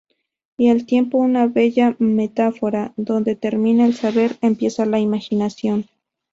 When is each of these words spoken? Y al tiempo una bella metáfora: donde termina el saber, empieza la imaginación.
Y 0.57 0.69
al 0.69 0.87
tiempo 0.87 1.19
una 1.19 1.45
bella 1.45 1.95
metáfora: 1.99 2.91
donde 2.97 3.35
termina 3.35 3.85
el 3.85 3.93
saber, 3.93 4.35
empieza 4.41 4.87
la 4.87 4.97
imaginación. 4.99 5.85